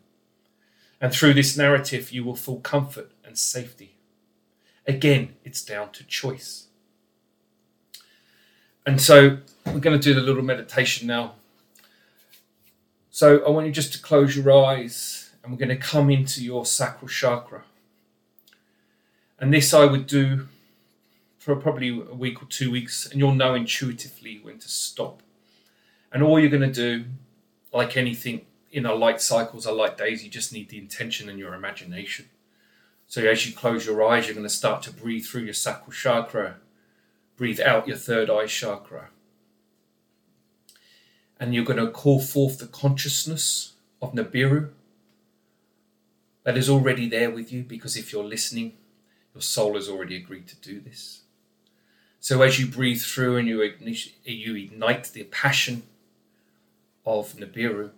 And 0.99 1.13
through 1.13 1.35
this 1.35 1.55
narrative, 1.55 2.11
you 2.11 2.23
will 2.23 2.35
feel 2.35 2.57
comfort 2.57 3.11
and 3.23 3.37
safety. 3.37 3.93
Again, 4.87 5.35
it's 5.43 5.63
down 5.63 5.91
to 5.91 6.03
choice. 6.05 6.67
And 8.85 9.01
so 9.01 9.39
we're 9.65 9.79
going 9.79 9.99
to 9.99 10.03
do 10.03 10.13
the 10.13 10.21
little 10.21 10.41
meditation 10.41 11.07
now. 11.07 11.33
So 13.11 13.45
I 13.45 13.49
want 13.49 13.67
you 13.67 13.73
just 13.73 13.91
to 13.93 14.01
close 14.01 14.35
your 14.37 14.51
eyes 14.65 15.31
and 15.43 15.51
we're 15.51 15.59
going 15.59 15.69
to 15.69 15.75
come 15.75 16.09
into 16.09 16.41
your 16.41 16.65
sacral 16.65 17.09
chakra. 17.09 17.63
And 19.39 19.53
this 19.53 19.73
I 19.73 19.85
would 19.85 20.07
do 20.07 20.47
for 21.47 21.55
probably 21.55 21.87
a 21.87 22.13
week 22.13 22.43
or 22.43 22.45
two 22.45 22.69
weeks, 22.69 23.05
and 23.09 23.21
you'll 23.21 23.33
know 23.33 23.55
intuitively 23.55 24.41
when 24.43 24.59
to 24.59 24.67
stop. 24.67 25.23
And 26.11 26.21
all 26.21 26.37
you're 26.37 26.49
going 26.49 26.69
to 26.69 26.99
do, 26.99 27.05
like 27.71 27.95
anything 27.95 28.41
in 28.69 28.85
our 28.85 28.97
light 28.97 29.21
cycles, 29.21 29.65
our 29.65 29.73
light 29.73 29.97
days, 29.97 30.25
you 30.25 30.29
just 30.29 30.51
need 30.51 30.67
the 30.67 30.77
intention 30.77 31.29
and 31.29 31.39
your 31.39 31.53
imagination. 31.53 32.25
So 33.07 33.21
as 33.21 33.47
you 33.47 33.55
close 33.55 33.85
your 33.85 34.05
eyes, 34.05 34.27
you're 34.27 34.35
going 34.35 34.45
to 34.45 34.53
start 34.53 34.81
to 34.83 34.91
breathe 34.91 35.23
through 35.23 35.43
your 35.43 35.53
sacral 35.53 35.93
chakra, 35.93 36.57
breathe 37.37 37.61
out 37.61 37.87
your 37.87 37.95
third 37.95 38.29
eye 38.29 38.47
chakra. 38.47 39.07
And 41.39 41.55
you're 41.55 41.63
going 41.63 41.79
to 41.79 41.89
call 41.89 42.19
forth 42.19 42.57
the 42.57 42.67
consciousness 42.67 43.71
of 44.01 44.11
Nibiru 44.11 44.71
that 46.43 46.57
is 46.57 46.69
already 46.69 47.07
there 47.07 47.31
with 47.31 47.53
you 47.53 47.63
because 47.63 47.95
if 47.95 48.11
you're 48.11 48.25
listening, 48.25 48.73
your 49.33 49.41
soul 49.41 49.75
has 49.75 49.87
already 49.87 50.17
agreed 50.17 50.47
to 50.49 50.57
do 50.57 50.81
this. 50.81 51.21
So 52.19 52.41
as 52.41 52.59
you 52.59 52.67
breathe 52.67 53.01
through 53.01 53.37
and 53.37 53.47
you 53.47 53.61
ignite, 53.61 54.13
you 54.23 54.55
ignite 54.55 55.05
the 55.13 55.23
passion 55.25 55.83
of 57.05 57.33
Nibiru, 57.33 57.91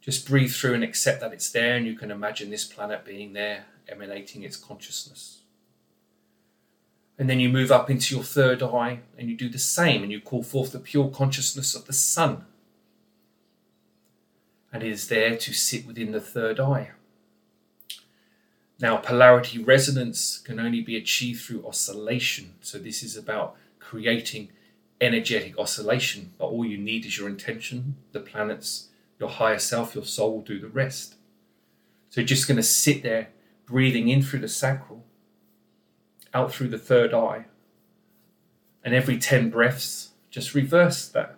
just 0.00 0.26
breathe 0.26 0.52
through 0.52 0.74
and 0.74 0.84
accept 0.84 1.20
that 1.20 1.32
it's 1.32 1.50
there, 1.50 1.76
and 1.76 1.86
you 1.86 1.94
can 1.94 2.10
imagine 2.10 2.50
this 2.50 2.64
planet 2.64 3.04
being 3.04 3.32
there, 3.32 3.64
emanating 3.88 4.42
its 4.42 4.56
consciousness. 4.56 5.40
And 7.18 7.28
then 7.28 7.40
you 7.40 7.48
move 7.48 7.72
up 7.72 7.90
into 7.90 8.14
your 8.14 8.22
third 8.22 8.62
eye 8.62 9.00
and 9.18 9.28
you 9.28 9.36
do 9.36 9.48
the 9.48 9.58
same, 9.58 10.02
and 10.02 10.12
you 10.12 10.20
call 10.20 10.44
forth 10.44 10.72
the 10.72 10.78
pure 10.78 11.08
consciousness 11.08 11.74
of 11.74 11.86
the 11.86 11.92
sun. 11.92 12.44
And 14.72 14.82
it 14.82 14.90
is 14.90 15.08
there 15.08 15.36
to 15.36 15.52
sit 15.52 15.86
within 15.86 16.12
the 16.12 16.20
third 16.20 16.60
eye. 16.60 16.90
Now, 18.80 18.98
polarity 18.98 19.62
resonance 19.62 20.38
can 20.38 20.60
only 20.60 20.80
be 20.80 20.96
achieved 20.96 21.42
through 21.42 21.66
oscillation. 21.66 22.54
So, 22.60 22.78
this 22.78 23.02
is 23.02 23.16
about 23.16 23.56
creating 23.80 24.50
energetic 25.00 25.58
oscillation. 25.58 26.32
But 26.38 26.46
all 26.46 26.64
you 26.64 26.78
need 26.78 27.04
is 27.04 27.18
your 27.18 27.28
intention, 27.28 27.96
the 28.12 28.20
planets, 28.20 28.88
your 29.18 29.30
higher 29.30 29.58
self, 29.58 29.94
your 29.96 30.04
soul 30.04 30.34
will 30.34 30.42
do 30.42 30.60
the 30.60 30.68
rest. 30.68 31.16
So, 32.10 32.22
just 32.22 32.46
going 32.46 32.56
to 32.56 32.62
sit 32.62 33.02
there, 33.02 33.30
breathing 33.66 34.08
in 34.08 34.22
through 34.22 34.40
the 34.40 34.48
sacral, 34.48 35.04
out 36.32 36.52
through 36.52 36.68
the 36.68 36.78
third 36.78 37.12
eye. 37.12 37.46
And 38.84 38.94
every 38.94 39.18
10 39.18 39.50
breaths, 39.50 40.10
just 40.30 40.54
reverse 40.54 41.08
that. 41.08 41.36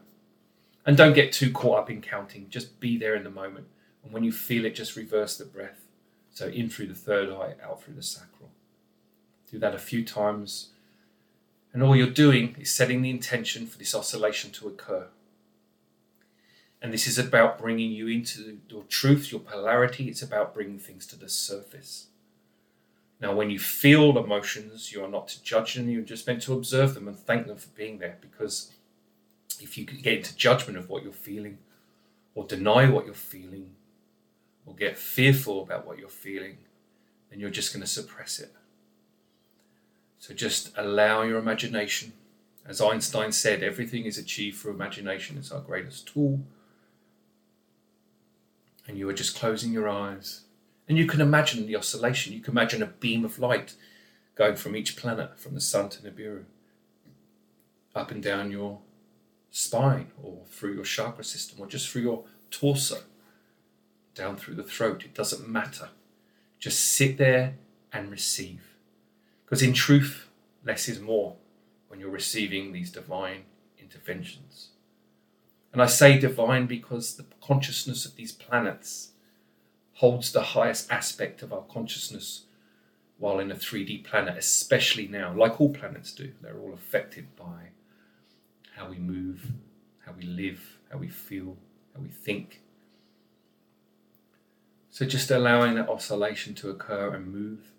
And 0.84 0.96
don't 0.96 1.14
get 1.14 1.32
too 1.32 1.50
caught 1.50 1.78
up 1.78 1.90
in 1.90 2.02
counting. 2.02 2.48
Just 2.50 2.80
be 2.80 2.98
there 2.98 3.14
in 3.14 3.24
the 3.24 3.30
moment. 3.30 3.66
And 4.04 4.12
when 4.12 4.24
you 4.24 4.32
feel 4.32 4.66
it, 4.66 4.74
just 4.74 4.94
reverse 4.94 5.38
the 5.38 5.46
breath. 5.46 5.86
So 6.40 6.46
in 6.46 6.70
through 6.70 6.86
the 6.86 6.94
third 6.94 7.28
eye, 7.28 7.52
out 7.62 7.82
through 7.82 7.96
the 7.96 8.02
sacral. 8.02 8.48
Do 9.52 9.58
that 9.58 9.74
a 9.74 9.78
few 9.78 10.02
times. 10.02 10.70
And 11.74 11.82
all 11.82 11.94
you're 11.94 12.06
doing 12.06 12.56
is 12.58 12.72
setting 12.72 13.02
the 13.02 13.10
intention 13.10 13.66
for 13.66 13.76
this 13.76 13.94
oscillation 13.94 14.50
to 14.52 14.66
occur. 14.66 15.08
And 16.80 16.94
this 16.94 17.06
is 17.06 17.18
about 17.18 17.58
bringing 17.58 17.92
you 17.92 18.08
into 18.08 18.60
your 18.70 18.84
truth, 18.84 19.30
your 19.30 19.42
polarity. 19.42 20.08
It's 20.08 20.22
about 20.22 20.54
bringing 20.54 20.78
things 20.78 21.04
to 21.08 21.16
the 21.18 21.28
surface. 21.28 22.06
Now, 23.20 23.34
when 23.34 23.50
you 23.50 23.58
feel 23.58 24.16
emotions, 24.16 24.92
you 24.92 25.04
are 25.04 25.10
not 25.10 25.28
to 25.28 25.42
judge 25.42 25.74
them, 25.74 25.90
you're 25.90 26.00
just 26.00 26.26
meant 26.26 26.40
to 26.44 26.54
observe 26.54 26.94
them 26.94 27.06
and 27.06 27.18
thank 27.18 27.48
them 27.48 27.58
for 27.58 27.68
being 27.76 27.98
there. 27.98 28.16
Because 28.22 28.72
if 29.60 29.76
you 29.76 29.84
get 29.84 30.16
into 30.16 30.34
judgment 30.34 30.78
of 30.78 30.88
what 30.88 31.02
you're 31.02 31.12
feeling 31.12 31.58
or 32.34 32.46
deny 32.46 32.88
what 32.88 33.04
you're 33.04 33.12
feeling, 33.12 33.72
or 34.66 34.74
get 34.74 34.98
fearful 34.98 35.62
about 35.62 35.86
what 35.86 35.98
you're 35.98 36.08
feeling, 36.08 36.58
then 37.30 37.40
you're 37.40 37.50
just 37.50 37.72
going 37.72 37.82
to 37.82 37.86
suppress 37.86 38.38
it. 38.38 38.52
So 40.18 40.34
just 40.34 40.72
allow 40.76 41.22
your 41.22 41.38
imagination. 41.38 42.12
As 42.66 42.80
Einstein 42.80 43.32
said, 43.32 43.62
everything 43.62 44.04
is 44.04 44.18
achieved 44.18 44.58
through 44.58 44.74
imagination, 44.74 45.38
it's 45.38 45.50
our 45.50 45.60
greatest 45.60 46.08
tool. 46.08 46.40
And 48.86 48.98
you 48.98 49.08
are 49.08 49.14
just 49.14 49.36
closing 49.36 49.72
your 49.72 49.88
eyes. 49.88 50.42
And 50.88 50.98
you 50.98 51.06
can 51.06 51.20
imagine 51.20 51.66
the 51.66 51.76
oscillation. 51.76 52.32
You 52.32 52.40
can 52.40 52.52
imagine 52.52 52.82
a 52.82 52.86
beam 52.86 53.24
of 53.24 53.38
light 53.38 53.74
going 54.34 54.56
from 54.56 54.74
each 54.74 54.96
planet, 54.96 55.38
from 55.38 55.54
the 55.54 55.60
sun 55.60 55.88
to 55.90 56.02
Nibiru, 56.02 56.44
up 57.94 58.10
and 58.10 58.22
down 58.22 58.50
your 58.50 58.80
spine, 59.50 60.10
or 60.22 60.38
through 60.50 60.74
your 60.74 60.84
chakra 60.84 61.24
system, 61.24 61.60
or 61.60 61.66
just 61.66 61.88
through 61.88 62.02
your 62.02 62.24
torso 62.50 63.02
down 64.14 64.36
through 64.36 64.54
the 64.54 64.62
throat. 64.62 65.04
It 65.04 65.14
doesn't 65.14 65.48
matter. 65.48 65.88
Just 66.58 66.80
sit 66.80 67.18
there 67.18 67.54
and 67.92 68.10
receive. 68.10 68.76
Because 69.44 69.62
in 69.62 69.72
truth, 69.72 70.28
less 70.64 70.88
is 70.88 71.00
more 71.00 71.36
when 71.88 72.00
you're 72.00 72.10
receiving 72.10 72.72
these 72.72 72.90
divine 72.90 73.44
interventions. 73.78 74.68
And 75.72 75.82
I 75.82 75.86
say 75.86 76.18
divine 76.18 76.66
because 76.66 77.14
the 77.14 77.26
consciousness 77.40 78.04
of 78.04 78.16
these 78.16 78.32
planets 78.32 79.10
holds 79.94 80.32
the 80.32 80.42
highest 80.42 80.90
aspect 80.90 81.42
of 81.42 81.52
our 81.52 81.62
consciousness 81.62 82.44
while 83.18 83.38
in 83.38 83.50
a 83.50 83.54
3D 83.54 84.02
planet, 84.02 84.36
especially 84.38 85.06
now, 85.06 85.34
like 85.34 85.60
all 85.60 85.68
planets 85.68 86.12
do. 86.12 86.32
They're 86.40 86.58
all 86.58 86.72
affected 86.72 87.36
by 87.36 87.68
how 88.76 88.88
we 88.88 88.96
move, 88.96 89.52
how 90.06 90.12
we 90.12 90.22
live, 90.22 90.78
how 90.90 90.98
we 90.98 91.08
feel, 91.08 91.56
how 91.94 92.00
we 92.00 92.08
think, 92.08 92.62
so 94.90 95.06
just 95.06 95.30
allowing 95.30 95.76
that 95.76 95.88
oscillation 95.88 96.54
to 96.56 96.70
occur 96.70 97.14
and 97.14 97.32
move. 97.32 97.70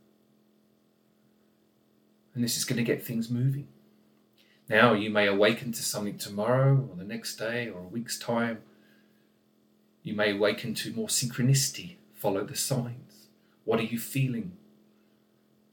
And 2.34 2.44
this 2.44 2.58
is 2.58 2.64
going 2.64 2.78
to 2.78 2.84
get 2.84 3.04
things 3.04 3.30
moving. 3.30 3.68
Now 4.70 4.94
you 4.94 5.10
may 5.10 5.28
awaken 5.28 5.74
to 5.74 5.84
something 5.84 6.18
tomorrow 6.18 6.88
or 6.90 6.96
the 6.96 7.04
next 7.04 7.36
day 7.36 7.68
or 7.68 7.82
a 7.82 7.88
week's 7.88 8.18
time. 8.18 8.60
You 10.04 10.16
may 10.16 10.32
awaken 10.32 10.74
to 10.76 10.94
more 10.94 11.10
synchronicity. 11.10 11.96
Follow 12.16 12.46
the 12.46 12.56
signs. 12.56 13.28
What 13.66 13.80
are 13.80 13.84
you 13.84 14.00
feeling? 14.00 14.54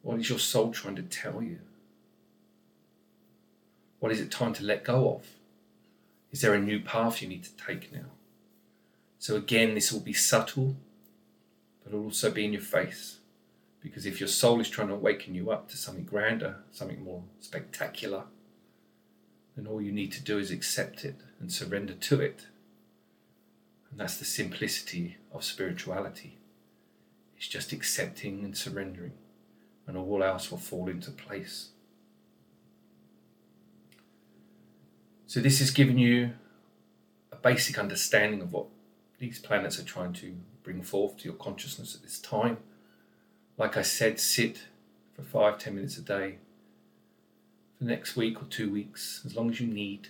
What 0.03 0.19
is 0.19 0.29
your 0.29 0.39
soul 0.41 0.73
trying 0.73 0.97
to 0.97 1.03
tell 1.03 1.43
you? 1.43 1.59
What 4.01 4.13
is 4.13 4.21
it 4.21 4.31
time 4.31 4.53
to 4.55 4.65
let 4.65 4.85
go 4.85 5.15
of? 5.15 5.27
Is 6.33 6.41
there 6.41 6.55
a 6.55 6.61
new 6.61 6.81
path 6.81 7.23
you 7.23 7.29
need 7.29 7.45
to 7.45 7.57
take 7.57 7.93
now? 7.93 8.11
So, 9.19 9.37
again, 9.37 9.75
this 9.75 9.93
will 9.93 10.01
be 10.01 10.13
subtle 10.13 10.77
it'll 11.89 12.05
also 12.05 12.31
be 12.31 12.45
in 12.45 12.53
your 12.53 12.63
face. 12.63 13.19
Because 13.81 14.07
if 14.07 14.21
your 14.21 14.29
soul 14.29 14.61
is 14.61 14.69
trying 14.69 14.89
to 14.89 14.95
awaken 14.95 15.35
you 15.35 15.51
up 15.51 15.69
to 15.71 15.77
something 15.77 16.05
grander, 16.05 16.57
something 16.71 17.03
more 17.03 17.23
spectacular, 17.41 18.25
then 19.57 19.67
all 19.67 19.81
you 19.81 19.93
need 19.93 20.13
to 20.13 20.23
do 20.23 20.39
is 20.39 20.51
accept 20.51 21.05
it 21.05 21.17
and 21.41 21.53
surrender 21.53 21.95
to 21.95 22.21
it. 22.21 22.47
And 23.91 23.99
that's 23.99 24.17
the 24.17 24.25
simplicity 24.25 25.17
of 25.33 25.45
spirituality. 25.45 26.39
It's 27.37 27.49
just 27.49 27.73
accepting 27.73 28.45
and 28.45 28.57
surrendering, 28.57 29.13
and 29.87 29.97
all 29.97 30.23
else 30.23 30.51
will 30.51 30.59
fall 30.59 30.89
into 30.89 31.11
place. 31.11 31.69
So, 35.27 35.41
this 35.41 35.61
has 35.61 35.71
given 35.71 35.99
you 35.99 36.33
a 37.31 37.37
basic 37.37 37.79
understanding 37.79 38.41
of 38.43 38.53
what 38.53 38.67
these 39.19 39.39
planets 39.39 39.79
are 39.79 39.85
trying 39.85 40.13
to 40.15 40.37
bring 40.63 40.83
forth 40.83 41.19
to 41.19 41.25
your 41.25 41.35
consciousness 41.35 41.95
at 41.95 42.03
this 42.03 42.19
time. 42.19 42.59
Like 43.57 43.77
I 43.77 43.83
said, 43.83 44.21
sit 44.21 44.63
for 45.15 45.23
five, 45.23 45.59
ten 45.59 45.75
minutes 45.75 45.99
a 45.99 46.03
day 46.03 46.39
for 47.77 47.85
the 47.85 47.91
next 47.91 48.17
week 48.17 48.41
or 48.41 48.47
two 48.47 48.71
weeks, 48.71 49.23
as 49.25 49.35
long 49.35 49.51
as 49.51 49.61
you 49.61 49.67
need. 49.67 50.09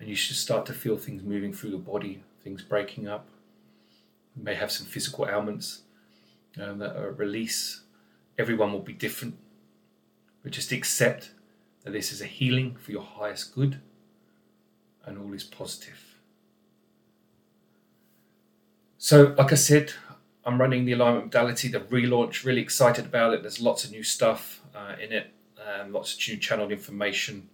And 0.00 0.08
you 0.08 0.14
should 0.14 0.36
start 0.36 0.66
to 0.66 0.72
feel 0.72 0.96
things 0.96 1.22
moving 1.22 1.52
through 1.52 1.70
the 1.70 1.78
body, 1.78 2.22
things 2.42 2.62
breaking 2.62 3.06
up, 3.08 3.26
We 4.36 4.42
may 4.42 4.54
have 4.54 4.70
some 4.70 4.86
physical 4.86 5.28
ailments 5.28 5.82
um, 6.60 6.78
that 6.78 6.96
are 6.96 7.12
release. 7.12 7.82
Everyone 8.38 8.72
will 8.72 8.80
be 8.80 8.92
different. 8.92 9.36
But 10.42 10.52
just 10.52 10.72
accept 10.72 11.30
that 11.82 11.92
this 11.92 12.12
is 12.12 12.20
a 12.20 12.26
healing 12.26 12.76
for 12.76 12.92
your 12.92 13.02
highest 13.02 13.54
good 13.54 13.80
and 15.04 15.18
all 15.18 15.32
is 15.32 15.44
positive. 15.44 16.13
So, 19.04 19.34
like 19.36 19.52
I 19.52 19.56
said, 19.56 19.92
I'm 20.46 20.58
running 20.58 20.86
the 20.86 20.92
alignment 20.92 21.26
modality, 21.26 21.68
the 21.68 21.80
relaunch, 21.80 22.42
really 22.42 22.62
excited 22.62 23.04
about 23.04 23.34
it. 23.34 23.42
There's 23.42 23.60
lots 23.60 23.84
of 23.84 23.90
new 23.90 24.02
stuff 24.02 24.62
uh, 24.74 24.94
in 24.98 25.12
it, 25.12 25.30
um, 25.62 25.92
lots 25.92 26.14
of 26.14 26.26
new 26.26 26.38
channeled 26.38 26.72
information. 26.72 27.50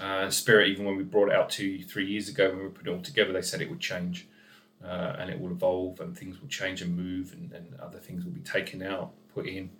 Uh, 0.00 0.30
Spirit, 0.30 0.68
even 0.68 0.84
when 0.84 0.96
we 0.96 1.02
brought 1.02 1.30
it 1.30 1.34
out 1.34 1.50
two, 1.50 1.82
three 1.82 2.06
years 2.06 2.28
ago, 2.28 2.50
when 2.50 2.62
we 2.62 2.68
put 2.68 2.86
it 2.86 2.90
all 2.90 3.02
together, 3.02 3.32
they 3.32 3.42
said 3.42 3.60
it 3.60 3.68
would 3.68 3.80
change 3.80 4.28
uh, 4.84 5.16
and 5.18 5.28
it 5.28 5.40
will 5.40 5.50
evolve 5.50 5.98
and 5.98 6.16
things 6.16 6.40
will 6.40 6.46
change 6.46 6.82
and 6.82 6.96
move 6.96 7.32
and, 7.32 7.50
and 7.50 7.80
other 7.80 7.98
things 7.98 8.24
will 8.24 8.30
be 8.30 8.40
taken 8.42 8.80
out, 8.80 9.10
put 9.34 9.48
in. 9.48 9.70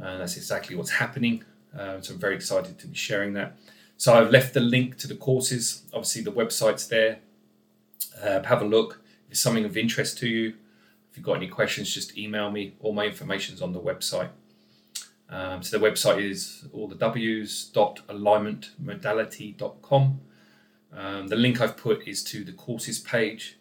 And 0.00 0.20
that's 0.20 0.36
exactly 0.36 0.74
what's 0.74 0.90
happening. 0.90 1.44
Uh, 1.78 2.00
so 2.00 2.14
I'm 2.14 2.18
very 2.18 2.34
excited 2.34 2.76
to 2.76 2.88
be 2.88 2.96
sharing 2.96 3.34
that. 3.34 3.56
So 3.98 4.14
I've 4.14 4.32
left 4.32 4.54
the 4.54 4.58
link 4.58 4.98
to 4.98 5.06
the 5.06 5.14
courses. 5.14 5.84
Obviously, 5.92 6.22
the 6.22 6.32
website's 6.32 6.88
there. 6.88 7.20
Uh, 8.20 8.42
have 8.42 8.62
a 8.62 8.64
look. 8.64 9.00
If 9.30 9.38
something 9.38 9.64
of 9.64 9.76
interest 9.76 10.18
to 10.18 10.28
you, 10.28 10.54
if 11.10 11.16
you've 11.16 11.24
got 11.24 11.36
any 11.36 11.46
questions, 11.48 11.92
just 11.92 12.16
email 12.18 12.50
me. 12.50 12.74
All 12.80 12.92
my 12.92 13.06
information's 13.06 13.62
on 13.62 13.72
the 13.72 13.80
website. 13.80 14.30
Um, 15.28 15.62
so 15.62 15.78
the 15.78 15.84
website 15.84 16.20
is 16.22 16.64
all 16.72 16.88
the 16.88 16.96
W's 16.96 17.66
dot 17.66 18.00
alignmentmodality.com. 18.08 20.20
Um, 20.92 21.28
the 21.28 21.36
link 21.36 21.60
I've 21.60 21.76
put 21.76 22.08
is 22.08 22.24
to 22.24 22.42
the 22.42 22.52
courses 22.52 22.98
page. 22.98 23.56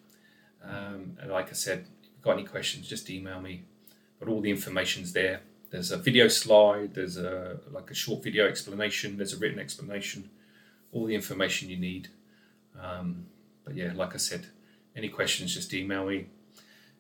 Um, 0.64 1.18
and 1.22 1.30
like 1.32 1.50
I 1.50 1.54
said, 1.54 1.86
if 2.02 2.10
you've 2.16 2.24
got 2.24 2.32
any 2.34 2.44
questions, 2.44 2.88
just 2.88 3.08
email 3.10 3.40
me. 3.40 3.64
But 4.20 4.30
all 4.30 4.42
the 4.42 4.50
information's 4.50 5.14
there. 5.14 5.42
There's 5.70 5.92
a 5.92 5.98
video 5.98 6.28
slide, 6.28 6.96
there's 6.96 7.18
a 7.18 7.60
like 7.72 7.92
a 7.92 7.94
short 7.94 8.24
video 8.24 8.48
explanation, 8.48 9.18
there's 9.18 9.34
a 9.34 9.38
written 9.38 9.60
explanation, 9.60 10.32
all 10.92 11.06
the 11.06 11.14
information 11.14 11.70
you 11.70 11.78
need. 11.78 12.08
Um, 12.82 13.28
but 13.64 13.76
yeah, 13.76 13.92
like 13.94 14.16
I 14.16 14.18
said, 14.18 14.48
any 14.96 15.10
questions, 15.10 15.54
just 15.54 15.74
email 15.74 16.06
me. 16.06 16.28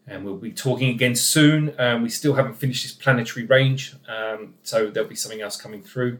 And 0.08 0.25
we'll 0.25 0.38
be 0.38 0.51
talking 0.51 0.89
again 0.89 1.15
soon. 1.15 1.75
Um, 1.79 2.01
we 2.01 2.10
still 2.10 2.34
haven't 2.34 2.55
finished 2.55 2.84
this 2.84 2.93
planetary 2.93 3.46
range, 3.46 3.96
um, 4.08 4.55
so 4.63 4.89
there'll 4.89 5.10
be 5.10 5.15
something 5.15 5.41
else 5.41 5.55
coming 5.55 5.84
through 5.84 6.17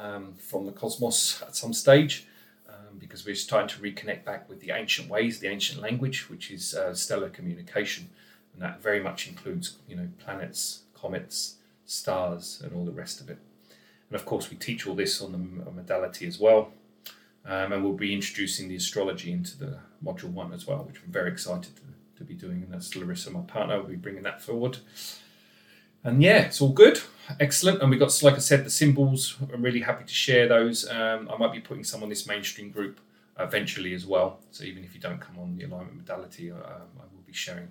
um, 0.00 0.34
from 0.34 0.66
the 0.66 0.72
cosmos 0.72 1.40
at 1.42 1.54
some 1.54 1.72
stage 1.72 2.26
um, 2.68 2.98
because 2.98 3.24
we're 3.24 3.34
starting 3.34 3.68
to 3.68 3.80
reconnect 3.80 4.24
back 4.24 4.48
with 4.48 4.60
the 4.60 4.72
ancient 4.72 5.08
ways, 5.08 5.38
the 5.38 5.46
ancient 5.46 5.80
language, 5.80 6.28
which 6.28 6.50
is 6.50 6.74
uh, 6.74 6.94
stellar 6.94 7.28
communication, 7.28 8.10
and 8.52 8.62
that 8.62 8.82
very 8.82 9.00
much 9.00 9.28
includes 9.28 9.76
you 9.88 9.94
know 9.94 10.08
planets, 10.18 10.82
comets, 10.94 11.56
stars, 11.86 12.60
and 12.64 12.72
all 12.74 12.84
the 12.84 12.92
rest 12.92 13.20
of 13.20 13.30
it. 13.30 13.38
And 14.08 14.16
of 14.18 14.26
course, 14.26 14.50
we 14.50 14.56
teach 14.56 14.86
all 14.86 14.94
this 14.94 15.22
on 15.22 15.32
the 15.32 15.70
modality 15.70 16.26
as 16.26 16.38
well. 16.38 16.72
Um, 17.44 17.72
and 17.72 17.84
we'll 17.84 17.94
be 17.94 18.14
introducing 18.14 18.68
the 18.68 18.76
astrology 18.76 19.32
into 19.32 19.58
the 19.58 19.78
module 20.04 20.30
one 20.30 20.52
as 20.52 20.66
well, 20.66 20.84
which 20.84 21.00
I'm 21.04 21.10
very 21.10 21.30
excited 21.30 21.74
to, 21.76 21.82
to 22.18 22.24
be 22.24 22.34
doing. 22.34 22.62
And 22.62 22.72
that's 22.72 22.94
Larissa, 22.94 23.30
my 23.30 23.40
partner, 23.40 23.80
will 23.80 23.88
be 23.88 23.96
bringing 23.96 24.22
that 24.22 24.40
forward. 24.40 24.78
And 26.04 26.22
yeah, 26.22 26.42
it's 26.42 26.60
all 26.60 26.72
good, 26.72 27.00
excellent. 27.40 27.80
And 27.80 27.90
we 27.90 27.96
got, 27.96 28.22
like 28.22 28.34
I 28.34 28.38
said, 28.38 28.64
the 28.64 28.70
symbols. 28.70 29.36
I'm 29.52 29.62
really 29.62 29.80
happy 29.80 30.04
to 30.04 30.14
share 30.14 30.48
those. 30.48 30.88
Um, 30.88 31.28
I 31.32 31.36
might 31.36 31.52
be 31.52 31.60
putting 31.60 31.84
some 31.84 32.02
on 32.02 32.08
this 32.08 32.26
mainstream 32.26 32.70
group 32.70 33.00
eventually 33.38 33.94
as 33.94 34.06
well. 34.06 34.40
So 34.50 34.64
even 34.64 34.84
if 34.84 34.94
you 34.94 35.00
don't 35.00 35.20
come 35.20 35.38
on 35.38 35.56
the 35.56 35.64
alignment 35.64 35.96
modality, 35.96 36.50
uh, 36.50 36.56
I 36.56 37.04
will 37.12 37.22
be 37.26 37.32
sharing 37.32 37.68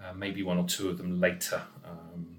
uh, 0.00 0.12
maybe 0.14 0.42
one 0.42 0.58
or 0.58 0.66
two 0.66 0.88
of 0.88 0.98
them 0.98 1.20
later. 1.20 1.62
Um, 1.84 2.36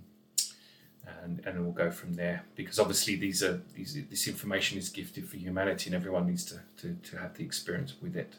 and, 1.24 1.42
and 1.46 1.64
we'll 1.64 1.72
go 1.72 1.92
from 1.92 2.14
there. 2.14 2.44
Because 2.56 2.80
obviously 2.80 3.16
these 3.16 3.44
are 3.44 3.62
these 3.76 3.98
this 4.10 4.28
information 4.28 4.78
is 4.78 4.90
gifted 4.90 5.28
for 5.28 5.38
humanity 5.38 5.90
and 5.90 5.96
everyone 5.96 6.28
needs 6.28 6.46
to, 6.46 6.60
to, 6.78 6.96
to 7.10 7.18
have 7.18 7.36
the 7.36 7.44
experience 7.44 7.96
with 8.02 8.16
it. 8.16 8.34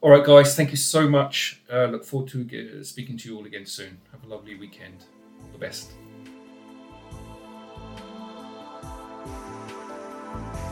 All 0.00 0.10
right 0.10 0.24
guys 0.24 0.56
thank 0.56 0.70
you 0.70 0.76
so 0.76 1.08
much. 1.08 1.60
Uh, 1.72 1.84
look 1.86 2.04
forward 2.04 2.30
to 2.30 2.44
get, 2.44 2.86
speaking 2.86 3.16
to 3.18 3.28
you 3.28 3.36
all 3.36 3.46
again 3.46 3.66
soon. 3.66 3.98
Have 4.12 4.24
a 4.24 4.28
lovely 4.28 4.54
weekend. 4.56 5.04
All 5.40 5.52
the 5.52 5.58
best. 5.58 5.92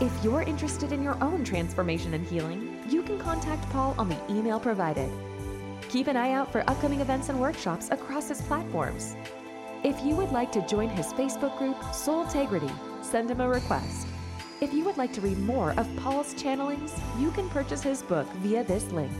If 0.00 0.12
you're 0.22 0.42
interested 0.42 0.92
in 0.92 1.02
your 1.02 1.20
own 1.22 1.42
transformation 1.42 2.14
and 2.14 2.24
healing, 2.24 2.80
you 2.88 3.02
can 3.02 3.18
contact 3.18 3.68
Paul 3.70 3.96
on 3.98 4.08
the 4.08 4.16
email 4.30 4.60
provided. 4.60 5.10
Keep 5.88 6.06
an 6.06 6.16
eye 6.16 6.32
out 6.32 6.52
for 6.52 6.62
upcoming 6.70 7.00
events 7.00 7.30
and 7.30 7.40
workshops 7.40 7.88
across 7.90 8.28
his 8.28 8.40
platforms. 8.42 9.16
If 9.84 10.04
you 10.04 10.16
would 10.16 10.32
like 10.32 10.50
to 10.52 10.66
join 10.66 10.88
his 10.88 11.12
Facebook 11.12 11.56
group, 11.56 11.76
Soul 11.94 12.22
Integrity, 12.22 12.70
send 13.00 13.30
him 13.30 13.40
a 13.40 13.48
request. 13.48 14.08
If 14.60 14.74
you 14.74 14.84
would 14.84 14.96
like 14.96 15.12
to 15.12 15.20
read 15.20 15.38
more 15.38 15.70
of 15.78 15.88
Paul's 15.96 16.34
channelings, 16.34 17.00
you 17.20 17.30
can 17.30 17.48
purchase 17.48 17.80
his 17.80 18.02
book 18.02 18.26
via 18.38 18.64
this 18.64 18.90
link. 18.90 19.12